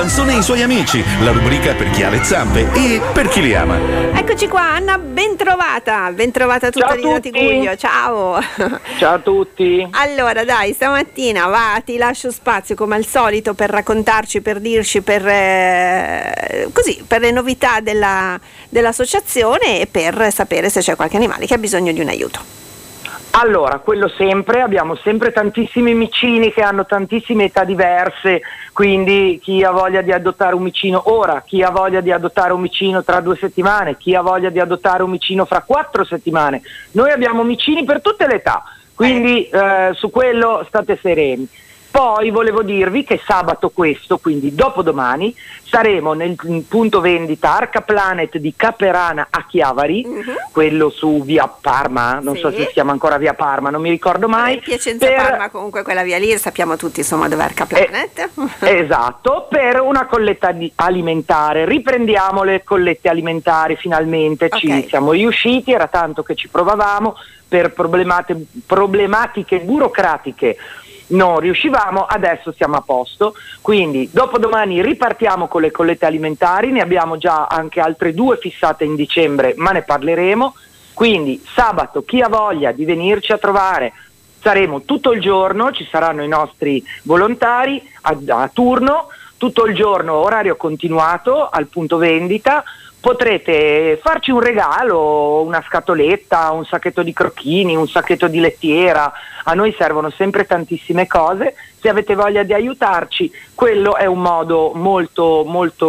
[0.00, 3.42] Sansone e i suoi amici, la rubrica per chi ha le zampe e per chi
[3.42, 3.76] li ama.
[4.14, 7.30] Eccoci qua, Anna, bentrovata, bentrovata tutta Ciao a Lina tutti.
[7.30, 8.40] Tiguglio, ciao.
[8.96, 9.86] Ciao a tutti.
[9.90, 15.26] Allora dai, stamattina va, ti lascio spazio come al solito per raccontarci, per dirci, per,
[15.28, 18.40] eh, così, per le novità della-
[18.70, 22.40] dell'associazione e per sapere se c'è qualche animale che ha bisogno di un aiuto.
[23.32, 28.42] Allora, quello sempre, abbiamo sempre tantissimi micini che hanno tantissime età diverse,
[28.72, 32.60] quindi chi ha voglia di adottare un micino ora, chi ha voglia di adottare un
[32.60, 36.60] micino tra due settimane, chi ha voglia di adottare un micino fra quattro settimane.
[36.92, 41.48] Noi abbiamo micini per tutte le età, quindi eh, su quello state sereni.
[41.90, 46.36] Poi volevo dirvi che sabato questo, quindi dopodomani, saremo nel
[46.68, 50.06] punto vendita Arca Planet di Caperana a Chiavari,
[50.52, 52.50] quello su via Parma, non so.
[52.50, 52.58] Sì.
[52.58, 54.58] se si chiama ancora via Parma, non mi ricordo mai.
[54.60, 58.28] Piacenza per- Parma comunque quella via lì, sappiamo tutti insomma dove è Arca Planet.
[58.60, 61.64] Esatto, per una colletta alimentare.
[61.64, 64.88] Riprendiamo le collette alimentari finalmente, ci Ok.
[64.88, 67.16] siamo riusciti, era tanto che ci provavamo
[67.48, 70.56] per problematiche burocratiche.
[71.10, 73.34] Non riuscivamo, adesso siamo a posto.
[73.60, 78.94] Quindi dopodomani ripartiamo con le collette alimentari, ne abbiamo già anche altre due fissate in
[78.94, 80.54] dicembre, ma ne parleremo.
[80.92, 83.92] Quindi sabato chi ha voglia di venirci a trovare
[84.40, 89.08] saremo tutto il giorno, ci saranno i nostri volontari a, a turno,
[89.40, 92.62] tutto il giorno orario continuato al punto vendita.
[93.00, 99.10] Potrete farci un regalo, una scatoletta, un sacchetto di crocchini, un sacchetto di lettiera.
[99.44, 101.54] A noi servono sempre tantissime cose.
[101.80, 105.86] Se avete voglia di aiutarci, quello è un modo molto, molto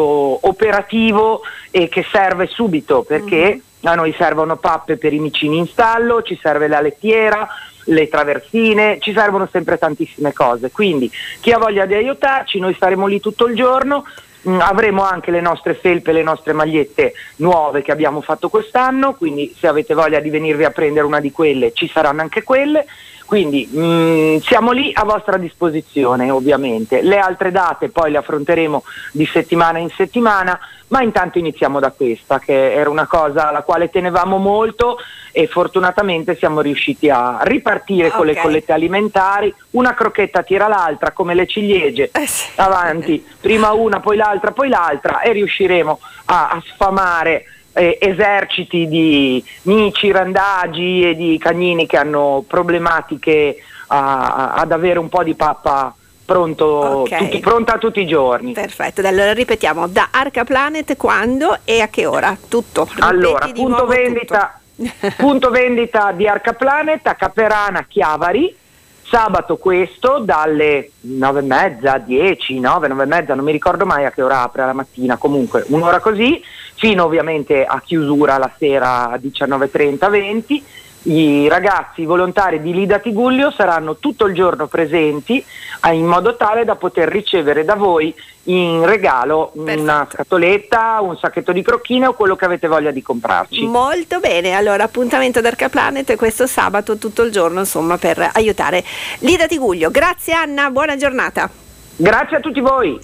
[0.48, 6.22] operativo e che serve subito perché a noi servono pappe per i micini in stallo,
[6.22, 7.48] ci serve la lettiera,
[7.86, 10.72] le traversine, ci servono sempre tantissime cose.
[10.72, 14.06] Quindi chi ha voglia di aiutarci, noi staremo lì tutto il giorno.
[14.48, 19.56] Mm, avremo anche le nostre felpe, le nostre magliette nuove che abbiamo fatto quest'anno, quindi
[19.56, 22.86] se avete voglia di venirvi a prendere una di quelle ci saranno anche quelle.
[23.32, 27.02] Quindi mm, siamo lì a vostra disposizione ovviamente.
[27.02, 28.84] Le altre date poi le affronteremo
[29.14, 30.60] di settimana in settimana,
[30.90, 34.98] ma intanto iniziamo da questa che era una cosa alla quale tenevamo molto
[35.32, 41.34] e fortunatamente siamo riusciti a ripartire con le collette alimentari, una crocchetta tira l'altra come
[41.34, 47.46] le ciliegie, Eh avanti, prima una, poi l'altra, poi l'altra e riusciremo a, a sfamare
[47.74, 55.00] eh, eserciti di mici, randagi e di cagnini che hanno problematiche a- a- ad avere
[55.00, 55.94] un po' di pappa
[56.26, 57.18] pronto, Ok.
[57.18, 58.54] tutti- pronta tutti i giorni.
[58.54, 62.38] Perfetto, allora ripetiamo, da Arca Planet quando e a che ora?
[62.48, 62.84] Tutto.
[62.86, 64.90] Ripeti Allora, punto vendita, tutto.
[65.18, 68.56] punto vendita di Arca Planet a Caperana Chiavari,
[69.04, 74.06] sabato questo dalle 9 e mezza, 10, 9, 9 e mezza, non mi ricordo mai
[74.06, 76.42] a che ora apre la mattina, comunque un'ora così,
[76.82, 80.64] fino ovviamente a chiusura la sera a 19.30, 20.
[81.04, 85.44] I ragazzi volontari di Lida Tigullio saranno tutto il giorno presenti
[85.86, 88.14] eh, in modo tale da poter ricevere da voi
[88.46, 90.16] in regalo una Perfetto.
[90.16, 93.64] scatoletta, un sacchetto di crocchine o quello che avete voglia di comprarci.
[93.68, 98.84] Molto bene, allora appuntamento ad Arca Planet questo sabato tutto il giorno insomma per aiutare
[99.20, 99.92] Lida Tiguglio.
[99.92, 101.48] Grazie Anna, buona giornata.
[101.96, 103.00] Grazie a tutti voi.